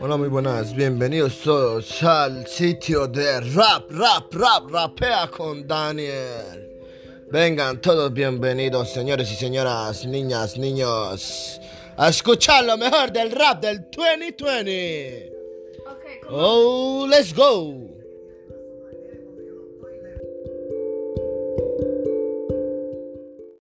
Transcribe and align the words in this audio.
Hola, 0.00 0.16
muy 0.18 0.28
buenas, 0.28 0.74
bienvenidos 0.74 1.40
todos 1.42 2.02
al 2.02 2.46
sitio 2.46 3.06
de 3.08 3.40
rap, 3.40 3.90
rap, 3.90 4.32
rap, 4.34 4.70
rapea 4.70 5.28
con 5.28 5.66
Daniel. 5.66 6.82
Vengan 7.30 7.80
todos 7.80 8.12
bienvenidos, 8.12 8.92
señores 8.92 9.32
y 9.32 9.34
señoras, 9.34 10.04
niñas, 10.04 10.58
niños, 10.58 11.58
a 11.96 12.08
escuchar 12.10 12.64
lo 12.64 12.76
mejor 12.76 13.10
del 13.10 13.30
rap 13.32 13.62
del 13.62 13.86
2020. 13.90 15.32
Oh, 16.28 17.06
let's 17.08 17.34
go. 17.34 17.88